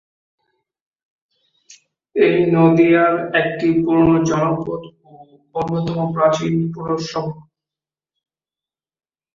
এটি 2.15 2.43
নদীয়ার 2.57 3.13
একটি 3.41 3.67
পুরোনো 3.83 4.17
জনপদ 4.29 4.81
ও 5.05 5.11
অন্যতম 5.55 5.99
প্রাচীন 6.15 6.53
পৌরসভা। 6.73 7.33